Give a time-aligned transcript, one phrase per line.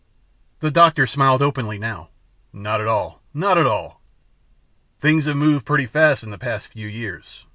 [0.61, 2.09] The doctor smiled openly now,
[2.51, 4.01] "Not at all, not at all.
[4.99, 7.45] Things have moved pretty fast in the past few years.